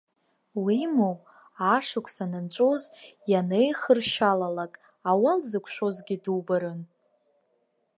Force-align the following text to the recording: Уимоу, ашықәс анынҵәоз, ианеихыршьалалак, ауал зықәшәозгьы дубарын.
Уимоу, 0.63 1.15
ашықәс 1.73 2.15
анынҵәоз, 2.23 2.83
ианеихыршьалалак, 3.31 4.73
ауал 5.09 5.39
зықәшәозгьы 5.49 6.15
дубарын. 6.23 6.81